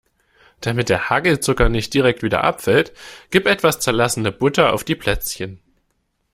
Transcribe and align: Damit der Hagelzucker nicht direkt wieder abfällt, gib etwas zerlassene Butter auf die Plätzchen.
Damit 0.61 0.89
der 0.89 1.11
Hagelzucker 1.11 1.69
nicht 1.69 1.93
direkt 1.93 2.23
wieder 2.23 2.43
abfällt, 2.43 2.91
gib 3.29 3.45
etwas 3.45 3.79
zerlassene 3.79 4.31
Butter 4.31 4.73
auf 4.73 4.83
die 4.83 4.95
Plätzchen. 4.95 5.59